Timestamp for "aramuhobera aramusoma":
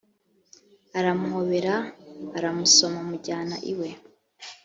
0.99-2.97